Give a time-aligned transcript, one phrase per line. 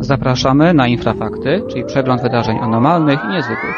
[0.00, 3.74] Zapraszamy na Infrafakty, czyli przegląd wydarzeń anormalnych i niezwykłych.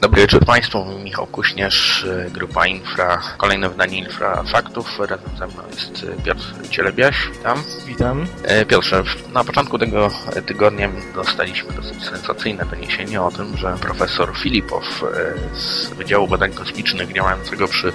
[0.00, 5.00] Dobry wieczór Państwu, Michał Kuśnierz, Grupa Infra, kolejne wydanie Infra Faktów.
[5.00, 7.58] Razem ze mną jest Piotr Cielebiaś, witam.
[7.86, 8.26] Witam.
[8.44, 10.10] E, Piotrze, na początku tego
[10.46, 17.12] tygodnia dostaliśmy dosyć sensacyjne doniesienie o tym, że profesor Filipow e, z Wydziału Badań Kosmicznych
[17.12, 17.92] działającego przy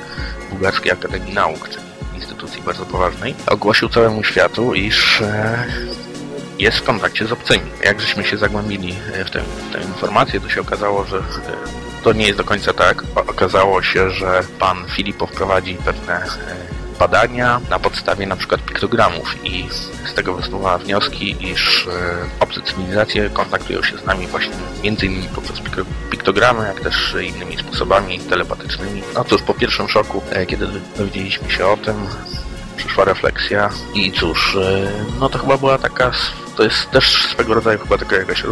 [0.49, 1.92] Bułgarskiej Akademii Nauk, czyli
[2.23, 5.65] instytucji bardzo poważnej, ogłosił całemu światu, iż e,
[6.59, 7.65] jest w kontakcie z obcymi.
[7.83, 8.95] Jak żeśmy się zagłębili
[9.25, 9.41] w tę,
[9.73, 11.21] tę informację, to się okazało, że
[12.03, 13.03] to nie jest do końca tak.
[13.15, 16.25] Okazało się, że pan Filipow prowadzi pewne
[16.99, 19.69] badania na podstawie na przykład piktogramów i
[20.05, 21.87] z tego wysuwa wnioski, iż
[22.39, 24.53] obce cywilizacje kontaktują się z nami właśnie
[24.83, 25.61] między innymi poprzez
[26.11, 29.03] piktogramy, jak też innymi sposobami telepatycznymi.
[29.15, 30.67] No cóż, po pierwszym szoku, kiedy
[30.97, 31.95] dowiedzieliśmy się o tym,
[32.77, 34.57] przyszła refleksja i cóż,
[35.19, 36.11] no to chyba była taka,
[36.55, 38.43] to jest też swego rodzaju chyba taka jakaś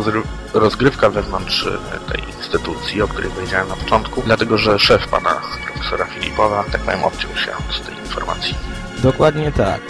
[0.53, 1.69] rozgrywka wewnątrz
[2.11, 7.03] tej instytucji, o której powiedziałem na początku, dlatego że szef pana profesora Filipowa, tak powiem,
[7.03, 8.55] odciął się od tej informacji.
[9.03, 9.81] Dokładnie tak.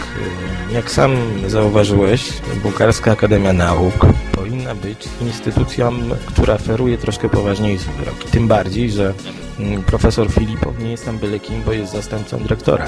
[0.70, 2.32] Jak sam zauważyłeś,
[2.62, 4.06] Bułgarska Akademia Nauk
[4.52, 5.92] powinna być instytucją,
[6.26, 8.28] która feruje troszkę poważniejsze wyroki.
[8.30, 9.14] Tym bardziej, że
[9.86, 12.86] profesor Filipow nie jest tam byle kim, bo jest zastępcą dyrektora.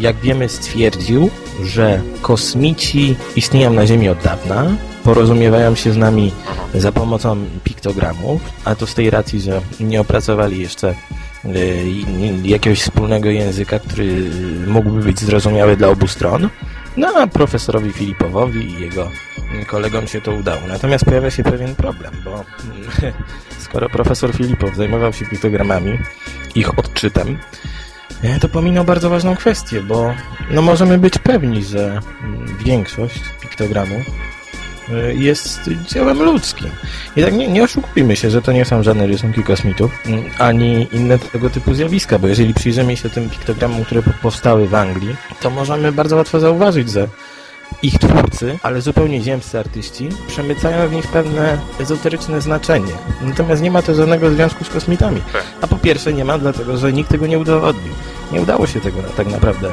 [0.00, 1.30] Jak wiemy, stwierdził,
[1.62, 4.66] że kosmici istnieją na Ziemi od dawna,
[5.04, 6.32] porozumiewają się z nami
[6.74, 10.94] za pomocą piktogramów, a to z tej racji, że nie opracowali jeszcze
[12.44, 14.30] jakiegoś wspólnego języka, który
[14.66, 16.48] mógłby być zrozumiały dla obu stron.
[16.96, 19.10] No a profesorowi Filipowowi i jego
[19.66, 20.60] kolegom się to udało.
[20.68, 22.44] Natomiast pojawia się pewien problem, bo
[23.64, 25.98] skoro profesor Filipow zajmował się piktogramami,
[26.54, 27.38] ich odczytem,
[28.40, 30.14] to pominął bardzo ważną kwestię, bo
[30.50, 32.00] no możemy być pewni, że
[32.64, 34.02] większość piktogramów
[35.14, 36.70] jest dziełem ludzkim.
[37.16, 39.90] I tak nie, nie oszukujmy się, że to nie są żadne rysunki kosmitów,
[40.38, 45.16] ani inne tego typu zjawiska, bo jeżeli przyjrzymy się tym piktogramom, które powstały w Anglii,
[45.40, 47.08] to możemy bardzo łatwo zauważyć, że
[47.82, 52.92] ich twórcy, ale zupełnie ziemscy artyści, przemycają w nich pewne ezoteryczne znaczenie.
[53.22, 55.20] Natomiast nie ma to żadnego związku z kosmitami.
[55.60, 57.92] A po pierwsze nie ma, dlatego że nikt tego nie udowodnił.
[58.32, 59.72] Nie udało się tego tak naprawdę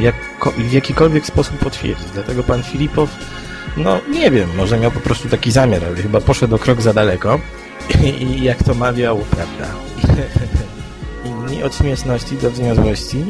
[0.00, 0.14] jak,
[0.58, 2.10] w jakikolwiek sposób potwierdzić.
[2.14, 3.10] Dlatego pan Filipow
[3.78, 6.92] no nie wiem, może miał po prostu taki zamiar, ale chyba poszedł o krok za
[6.92, 7.40] daleko
[8.04, 9.74] i, i jak to mawiał, prawda,
[11.28, 13.24] inni od śmieszności do wzniosłości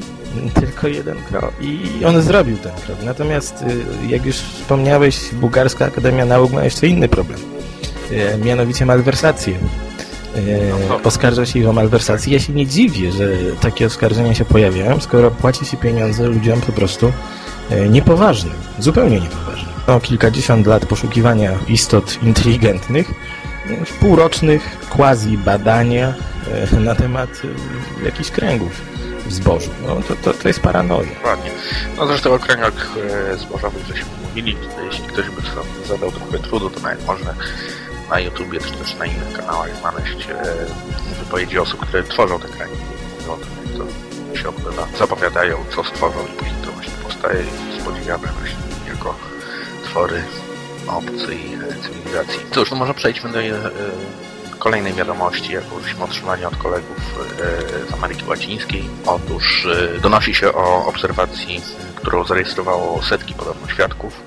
[0.55, 2.99] tylko jeden krok i on zrobił ten krok.
[3.05, 3.65] Natomiast
[4.09, 7.39] jak już wspomniałeś, Bułgarska Akademia Nauk ma jeszcze inny problem,
[8.45, 9.59] mianowicie malwersację.
[11.05, 12.33] Oskarża się ich o malwersację.
[12.33, 13.29] Ja się nie dziwię, że
[13.61, 17.13] takie oskarżenia się pojawiają, skoro płaci się pieniądze ludziom po prostu
[17.91, 23.11] niepoważnym, zupełnie niepoważnym o kilkadziesiąt lat poszukiwania istot inteligentnych
[23.87, 26.15] w półrocznych quasi-badaniach
[26.81, 27.43] na temat
[28.05, 28.73] jakichś kręgów
[29.27, 29.71] w zbożu.
[29.87, 31.15] No, to, to, to jest paranoja.
[31.15, 31.51] Dokładnie.
[31.97, 32.89] No zresztą o kręgach
[33.39, 34.57] zbożowych żeśmy mówili.
[34.85, 37.35] Jeśli ktoś by sobie zadał trochę trudu, to nawet można
[38.11, 40.29] na YouTubie czy też na innych kanałach znaleźć
[41.19, 42.77] wypowiedzi osób, które tworzą te kręgi.
[43.21, 44.87] Mówią o tym, jak to się odbywa.
[44.99, 48.68] Zapowiadają, co stworzą i później to właśnie powstaje i spodziewamy właśnie
[49.99, 50.23] jako twory
[50.87, 51.39] obcej
[51.83, 52.41] cywilizacji.
[52.51, 53.53] Cóż, no może przejdźmy do e,
[54.59, 56.97] kolejnej wiadomości, jaką żeśmy otrzymali od kolegów
[57.87, 58.85] e, z Ameryki Łacińskiej.
[59.07, 61.63] Otóż e, donosi się o obserwacji,
[61.95, 64.23] którą zarejestrowało setki podobno świadków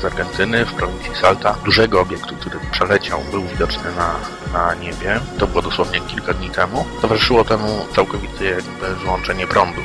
[0.00, 1.56] z Argentyny w prowincji Salta.
[1.64, 4.14] Dużego obiektu, który przeleciał, był widoczny na,
[4.52, 5.20] na niebie.
[5.38, 6.84] To było dosłownie kilka dni temu.
[7.02, 9.80] Towarzyszyło temu całkowite jakby wyłączenie prądu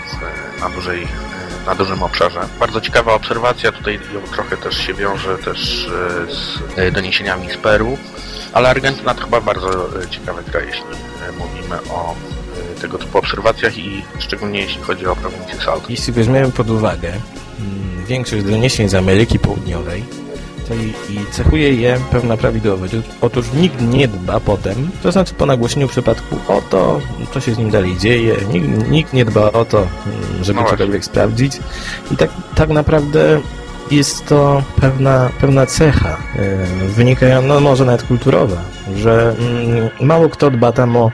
[0.59, 1.07] na dużej
[1.65, 2.39] na dużym obszarze.
[2.59, 3.99] Bardzo ciekawa obserwacja, tutaj
[4.31, 5.89] trochę też się wiąże też
[6.29, 7.97] z doniesieniami z Peru,
[8.53, 10.83] ale Argentyna to chyba bardzo ciekawy kraj, jeśli
[11.39, 12.15] mówimy o
[12.81, 15.85] tego typu obserwacjach i szczególnie jeśli chodzi o prowincję Salto.
[15.89, 17.13] Jeśli weźmiemy pod uwagę
[18.07, 20.03] większość doniesień z Ameryki Południowej,
[20.75, 22.93] i, i cechuje je pewna prawidłowość.
[23.21, 27.01] Otóż nikt nie dba potem, to znaczy po nagłośnieniu przypadku o to,
[27.33, 29.87] co się z nim dalej dzieje, nikt, nikt nie dba o to,
[30.41, 31.59] żeby no cokolwiek sprawdzić
[32.11, 33.41] i tak, tak naprawdę
[33.91, 38.61] jest to pewna, pewna cecha yy, wynikająca, no może nawet kulturowa,
[38.95, 39.35] że
[39.99, 41.11] yy, mało kto dba tam o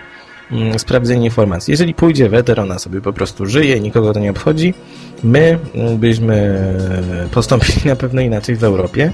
[0.51, 1.71] yy, sprawdzenie informacji.
[1.71, 4.73] Jeżeli pójdzie weter, ona sobie po prostu żyje, nikogo to nie obchodzi,
[5.23, 5.59] my
[5.97, 6.59] byśmy
[7.31, 9.11] postąpili na pewno inaczej w Europie,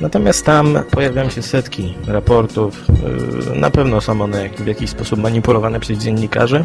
[0.00, 2.84] Natomiast tam pojawiają się setki raportów.
[3.54, 6.64] Na pewno są one w jakiś sposób manipulowane przez dziennikarzy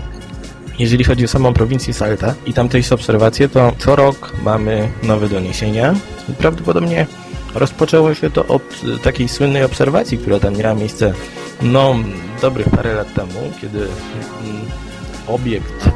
[0.81, 5.93] jeżeli chodzi o samą prowincję Salta i tamtejsze obserwacje, to co rok mamy nowe doniesienia.
[6.37, 7.07] Prawdopodobnie
[7.55, 11.13] rozpoczęło się to od takiej słynnej obserwacji, która tam miała miejsce
[11.61, 11.95] no,
[12.41, 13.91] dobrych parę lat temu, kiedy mm,
[15.27, 15.89] obiekt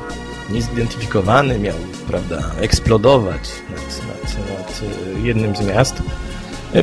[0.49, 1.75] niezidentyfikowany miał
[2.07, 4.81] prawda, eksplodować nad, nad, nad
[5.23, 6.01] jednym z miast.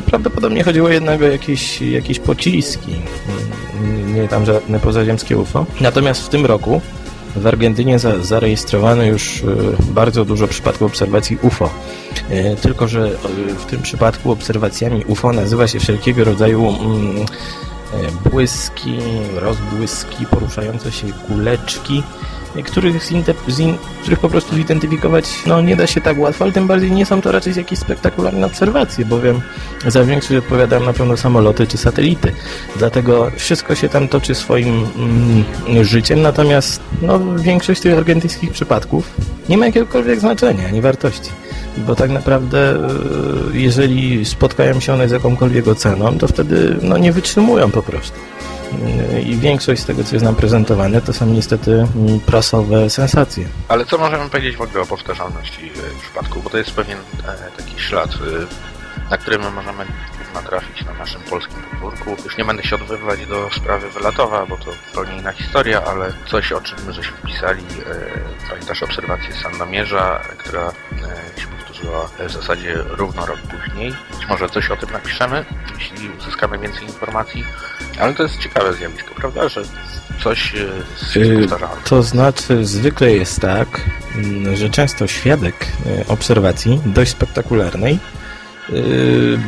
[0.01, 2.95] Prawdopodobnie chodziło jednak o jakieś, jakieś pociski,
[4.13, 5.65] nie tam żadne pozaziemskie UFO.
[5.81, 6.81] Natomiast w tym roku
[7.35, 9.45] w Argentynie za, zarejestrowano już e,
[9.93, 11.69] bardzo dużo przypadków obserwacji UFO.
[12.29, 17.25] E, tylko, że e, w tym przypadku obserwacjami UFO nazywa się wszelkiego rodzaju mm,
[18.31, 18.99] błyski,
[19.35, 22.03] rozbłyski, poruszające się kuleczki,
[22.61, 23.03] których,
[24.01, 27.21] których po prostu zidentyfikować no, nie da się tak łatwo, ale tym bardziej nie są
[27.21, 29.41] to raczej jakieś spektakularne obserwacje, bowiem
[29.87, 32.33] za większość odpowiadają na pewno samoloty czy satelity.
[32.75, 34.87] Dlatego wszystko się tam toczy swoim
[35.67, 39.11] mm, życiem, natomiast no, większość tych argentyńskich przypadków
[39.49, 41.29] nie ma jakiegokolwiek znaczenia ani wartości.
[41.77, 42.77] Bo tak naprawdę, e,
[43.53, 48.19] jeżeli spotkają się one z jakąkolwiek oceną, to wtedy no, nie wytrzymują po prostu
[49.25, 53.47] i większość z tego, co jest nam prezentowane, to są niestety mm, prasowe sensacje.
[53.67, 56.41] Ale co możemy powiedzieć w ogóle o powtarzalności e, przypadku?
[56.41, 58.72] Bo to jest pewien e, taki ślad, e,
[59.09, 59.85] na który my możemy
[60.33, 62.15] natrafić na naszym polskim podwórku.
[62.23, 66.51] Już nie będę się odwoływać do sprawy Wylatowa, bo to zupełnie inna historia, ale coś,
[66.51, 67.63] o czym żeśmy pisali,
[68.49, 70.71] pamiętasz obserwację Sandomierza, która
[71.37, 73.93] się powtórzyła w zasadzie równo rok później.
[74.11, 75.45] Być może coś o tym napiszemy,
[75.79, 77.45] jeśli uzyskamy więcej informacji.
[77.99, 79.61] Ale to jest ciekawe zjawisko, prawda, że
[80.23, 81.77] coś e, się y, powtarzało.
[81.83, 83.81] To znaczy, zwykle jest tak,
[84.15, 88.22] mm, że często świadek e, obserwacji, dość spektakularnej, e,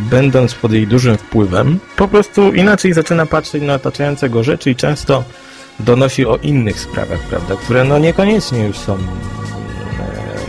[0.10, 4.76] będąc pod jej dużym wpływem, po prostu inaczej zaczyna patrzeć na otaczające go rzeczy i
[4.76, 5.24] często
[5.80, 8.98] donosi o innych sprawach, prawda, które no niekoniecznie już są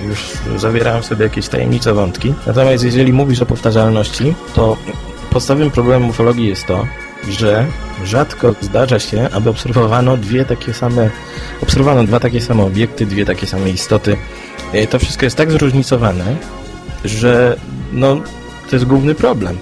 [0.09, 2.35] już zawierają w sobie jakieś tajemnicze wątki.
[2.47, 4.77] Natomiast jeżeli mówisz o powtarzalności, to
[5.31, 6.87] podstawowym problemem ufologii jest to,
[7.29, 7.67] że
[8.05, 11.11] rzadko zdarza się, aby obserwowano dwie takie same,
[11.63, 14.17] obserwowano dwa takie same obiekty, dwie takie same istoty.
[14.73, 16.37] E, to wszystko jest tak zróżnicowane,
[17.05, 17.57] że
[17.93, 18.21] no,
[18.71, 19.59] to jest główny problem,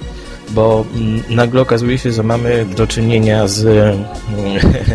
[0.50, 4.04] bo mm, nagle okazuje się, że mamy do czynienia z mm,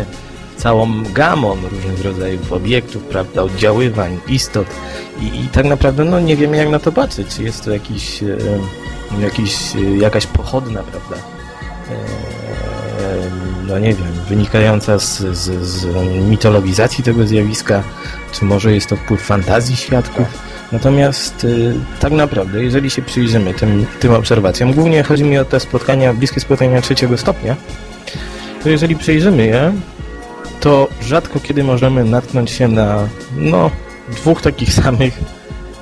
[0.56, 4.66] całą gamą różnych rodzajów obiektów, prawda, oddziaływań, istot.
[5.20, 8.22] I, i tak naprawdę no, nie wiemy jak na to patrzeć, czy jest to jakiś,
[8.22, 8.36] e,
[9.20, 9.56] jakiś,
[10.00, 11.16] jakaś pochodna, prawda,
[13.70, 15.86] no nie wiem, wynikająca z, z, z
[16.28, 17.82] mitologizacji tego zjawiska,
[18.32, 20.26] czy może jest to wpływ fantazji świadków.
[20.72, 25.60] Natomiast y, tak naprawdę, jeżeli się przyjrzymy tym, tym obserwacjom, głównie chodzi mi o te
[25.60, 27.56] spotkania, bliskie spotkania trzeciego stopnia,
[28.62, 29.72] to jeżeli przejrzymy je,
[30.60, 33.70] to rzadko kiedy możemy natknąć się na no,
[34.08, 35.18] dwóch takich samych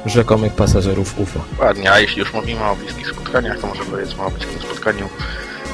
[0.06, 1.44] rzekomych pasażerów UFO.
[1.58, 5.08] Ładnie, a jeśli już mówimy o bliskich spotkaniach, to może powiedzmy o bliskim spotkaniu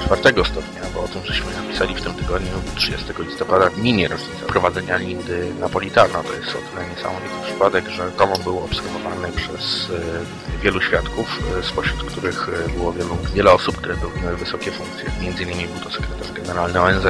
[0.05, 4.97] czwartego stopnia, bo o tym żeśmy napisali w tym tygodniu 30 listopada minie rocznica prowadzenia
[4.97, 6.23] Lindy Napolitano.
[6.23, 11.63] To jest o tyle niesamowity przypadek, że dom był obserwowany przez e, wielu świadków, e,
[11.63, 15.11] spośród których e, było wielu, wiele osób, które pełniły wysokie funkcje.
[15.23, 17.07] Między innymi był to sekretarz generalny ONZ.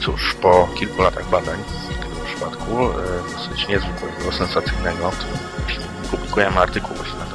[0.00, 1.58] Cóż, po kilku latach badań
[1.90, 2.88] w tym przypadku,
[3.32, 5.12] dosyć niezwykłego, sensacyjnego,
[6.10, 7.27] publikujemy artykuł właśnie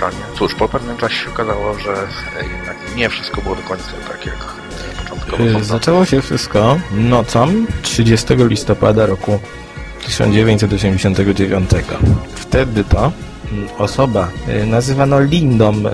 [0.00, 0.36] stronie.
[0.38, 1.94] Cóż, po pewnym czasie się okazało, że
[2.52, 4.36] jednak nie wszystko było do końca tak, jak
[4.98, 5.44] początkowo.
[5.44, 9.40] Y, zaczęło się wszystko nocą 30 listopada roku
[10.06, 11.70] 1989.
[12.34, 13.12] Wtedy to
[13.52, 15.84] mm, osoba y, nazywano Lindą y,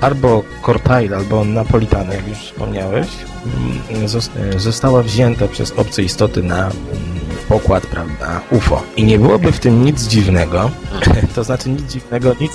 [0.00, 3.06] albo Cortail, albo Napolitano, jak już wspomniałeś,
[3.96, 4.08] mm,
[4.56, 7.11] została wzięta przez obce istoty na mm,
[7.52, 8.82] pokład, prawda, UFO.
[8.96, 10.70] I nie byłoby w tym nic dziwnego,
[11.34, 12.52] to znaczy nic dziwnego, nic,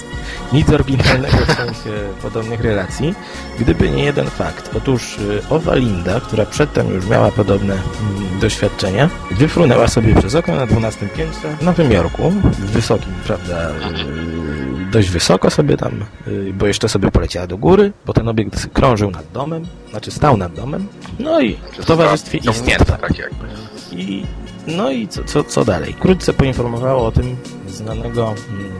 [0.53, 1.89] nic oryginalnego w sensie
[2.21, 3.15] podobnych relacji,
[3.59, 4.69] gdyby nie jeden fakt.
[4.77, 10.55] Otóż y, owa Linda, która przedtem już miała podobne mm, doświadczenia, wyfrunęła sobie przez okno
[10.55, 14.56] na 12 piętrze w Nowym Jorku, w wysokim, prawda, y,
[14.97, 19.11] dość wysoko sobie tam, y, bo jeszcze sobie poleciała do góry, bo ten obiekt krążył
[19.11, 20.87] nad domem, znaczy stał nad domem,
[21.19, 22.87] no i w towarzystwie istot.
[22.87, 23.45] Tak jakby.
[23.91, 24.25] I
[24.67, 25.93] no i co, co, co dalej?
[25.93, 27.35] Wkrótce poinformowało o tym
[27.67, 28.71] znanego mm,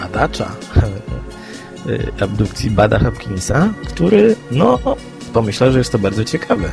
[0.00, 0.50] badacza
[1.86, 4.78] y, abdukcji Bada Hopkinsa, który no
[5.32, 6.70] pomyślał, że jest to bardzo ciekawe.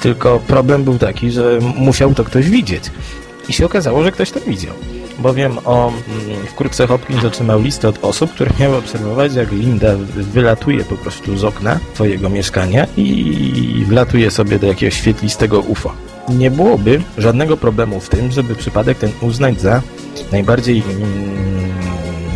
[0.00, 2.84] Tylko problem był taki, że musiał to ktoś widzieć.
[3.48, 4.74] I się okazało, że ktoś to widział.
[5.20, 10.84] Bowiem o, mm, wkrótce Hopkins otrzymał listę od osób, które miały obserwować, jak Linda wylatuje
[10.84, 15.92] po prostu z okna twojego mieszkania i wlatuje sobie do jakiegoś świetlistego UFO.
[16.28, 19.82] nie byłoby żadnego problemu w tym, żeby przypadek ten uznać za
[20.32, 21.89] najbardziej mm,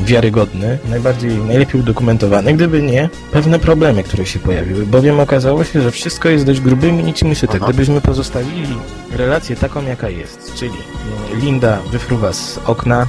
[0.05, 5.91] wiarygodny, najbardziej, najlepiej udokumentowany, gdyby nie pewne problemy, które się pojawiły, bowiem okazało się, że
[5.91, 7.61] wszystko jest dość grubymi niczym szyte.
[7.61, 8.77] Gdybyśmy pozostawili
[9.13, 13.07] relację taką, jaka jest, czyli mm, Linda wyfruwa z okna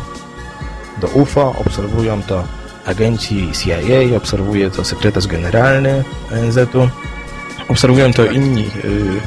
[1.02, 2.44] do UFO, obserwują to
[2.86, 6.90] agenci CIA, obserwuje to sekretarz generalny ONZ-u,
[7.70, 9.22] obserwują to inni, y,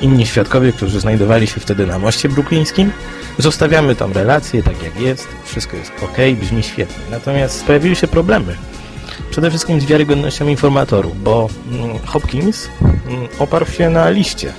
[0.00, 2.92] inni świadkowie, którzy znajdowali się wtedy na moście bruklińskim.
[3.38, 7.04] Zostawiamy tą relację tak jak jest, wszystko jest ok, brzmi świetnie.
[7.10, 8.56] Natomiast pojawiły się problemy.
[9.30, 14.52] Przede wszystkim z wiarygodnością informatorów, bo mm, Hopkins mm, oparł się na liście.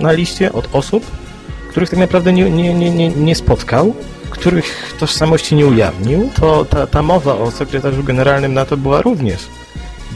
[0.00, 1.06] Na liście od osób,
[1.70, 3.94] których tak naprawdę nie, nie, nie, nie, nie spotkał,
[4.30, 9.46] których tożsamości nie ujawnił, to ta, ta mowa o sekretarzu generalnym NATO była również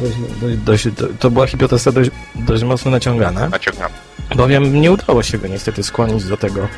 [0.00, 0.88] dość, dość, dość,
[1.19, 3.90] to, była hipoteza dość, dość mocno naciągana, Naciągam.
[4.37, 6.69] Bowiem nie udało się go niestety skłonić do tego,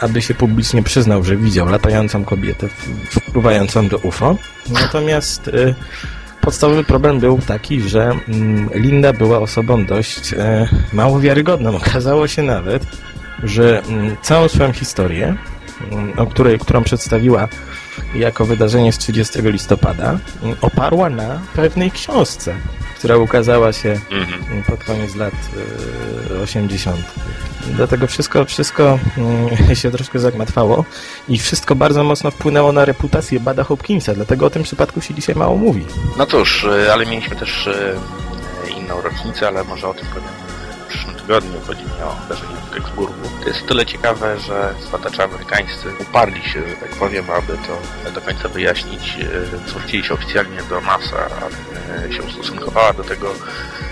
[0.00, 2.68] aby się publicznie przyznał, że widział latającą kobietę
[3.10, 4.36] wpływającą do UFO.
[4.68, 5.74] Natomiast y,
[6.40, 11.76] podstawowy problem był taki, że mm, Linda była osobą dość e, mało wiarygodną.
[11.86, 12.86] Okazało się nawet,
[13.42, 15.36] że mm, całą swoją historię,
[15.92, 17.48] mm, o której, którą przedstawiła
[18.14, 20.18] jako wydarzenie z 30 listopada,
[20.60, 22.54] oparła na pewnej książce,
[23.00, 24.62] która ukazała się Mhm.
[24.62, 25.34] pod koniec lat
[26.38, 26.98] e, 80.
[27.66, 30.84] Dlatego wszystko, wszystko mm, się troszkę zagmatwało
[31.28, 35.34] i wszystko bardzo mocno wpłynęło na reputację Bada Hopkinsa, dlatego o tym przypadku się dzisiaj
[35.34, 35.86] mało mówi.
[36.18, 37.94] No cóż, e, ale mieliśmy też e,
[38.78, 40.28] inną rocznicę, ale może o tym powiem
[41.20, 41.60] tygodniu.
[41.66, 43.28] Chodzi mi o wydarzenie w Gettysburgu.
[43.42, 48.20] To jest tyle ciekawe, że badacze amerykańscy uparli się, że tak powiem, aby to do
[48.20, 49.18] końca wyjaśnić.
[49.64, 53.32] E, Zwrócili się oficjalnie do NASA, aby e, się ustosunkowała do tego.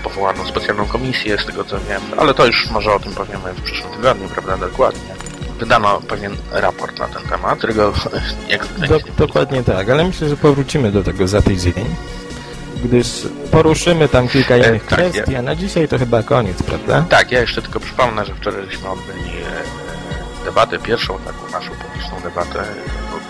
[0.03, 3.61] Powołano specjalną komisję, z tego co wiem, ale to już może o tym powiemy w
[3.61, 5.15] przyszłym tygodniu, prawda, dokładnie.
[5.59, 7.93] Wydano pewien raport na ten temat, którego
[8.49, 11.85] jak Do, dokładnie tak, ale myślę, że powrócimy do tego za tydzień,
[12.83, 13.07] gdyż
[13.51, 17.05] poruszymy tam kilka E, innych tak, kwestii, a na dzisiaj to chyba koniec, prawda?
[17.09, 22.19] Tak, ja jeszcze tylko przypomnę, że wczoraj żeśmy odbyli e, debatę, pierwszą taką naszą publiczną
[22.23, 22.63] debatę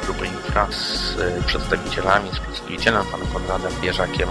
[0.03, 4.29] grupy Infra z e, przedstawicielami, z przedstawicielem panem Konradem Bierzakiem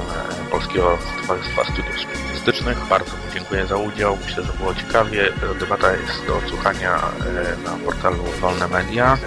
[0.50, 2.86] Polskiego Towarzystwa Studiów Spirytystycznych.
[2.90, 5.32] Bardzo mu dziękuję za udział, myślę, że było ciekawie.
[5.60, 7.02] Debata jest do odsłuchania
[7.64, 9.18] na portalu Wolne Media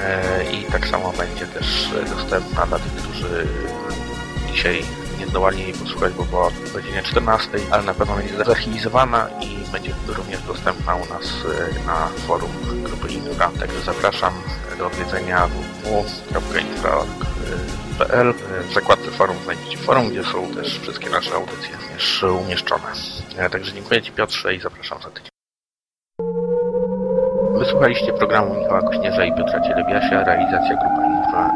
[0.54, 3.48] i tak samo będzie też dostępna dla tych, którzy
[4.54, 4.84] dzisiaj
[5.32, 9.94] zdołali jej posłuchać, bo była o godzinie 14, ale na pewno będzie zarchiwizowana i będzie
[10.08, 11.28] również dostępna u nas e,
[11.86, 12.52] na forum
[12.84, 13.52] grupy Infra.
[13.60, 14.34] Także zapraszam
[14.78, 15.48] do odwiedzenia
[15.84, 18.34] www.infra.pl.
[18.70, 22.92] W zakładce forum znajdziecie forum, gdzie są też wszystkie nasze audycje również umieszczone.
[23.38, 25.32] E, Także dziękuję Ci Piotrze i zapraszam za tydzień.
[27.60, 31.52] Wysłuchaliście programu Michała Kośnierza i Piotra Cielebiasia, realizacja grupy Infra